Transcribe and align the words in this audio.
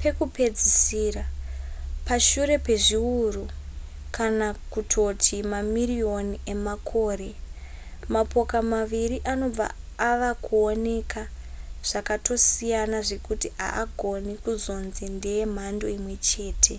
pakupedzisira 0.00 1.24
pashure 2.06 2.56
pezviuru 2.66 3.44
kana 4.16 4.48
kutoti 4.72 5.36
mamiriyoni 5.52 6.36
emakore 6.52 7.30
mapoka 8.14 8.56
maviri 8.72 9.18
anobva 9.32 9.66
ava 10.10 10.30
kuoneka 10.46 11.22
zvakatosiyana 11.88 12.98
zvekuti 13.08 13.48
haagone 13.62 14.32
kuzonzi 14.42 15.04
ndeye 15.16 15.44
mhando 15.54 15.86
imwe 15.96 16.14
chete 16.28 16.74